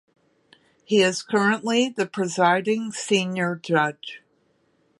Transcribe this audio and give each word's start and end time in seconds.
He 0.83 1.01
is 1.03 1.21
currently 1.21 1.87
the 1.87 2.07
presiding 2.07 2.91
senior 2.91 3.55
judge. 3.57 4.23